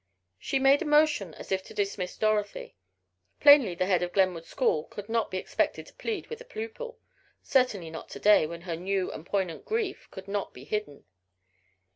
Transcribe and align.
She 0.39 0.57
made 0.57 0.81
a 0.81 0.85
motion 0.85 1.35
as 1.35 1.51
if 1.51 1.61
to 1.65 1.75
dismiss 1.75 2.17
Dorothy. 2.17 2.75
Plainly 3.39 3.75
the 3.75 3.85
head 3.85 4.01
of 4.01 4.13
Glenwood 4.13 4.45
School 4.47 4.85
could 4.85 5.07
not 5.09 5.29
be 5.29 5.37
expected 5.37 5.85
to 5.85 5.93
plead 5.93 6.25
with 6.25 6.41
a 6.41 6.43
pupil 6.43 6.97
certainly 7.43 7.91
not 7.91 8.09
to 8.09 8.19
day, 8.19 8.47
when 8.47 8.61
her 8.61 8.75
new 8.75 9.11
and 9.11 9.27
poignant 9.27 9.63
grief 9.63 10.09
could 10.09 10.27
not 10.27 10.55
be 10.55 10.63
hidden. 10.63 11.05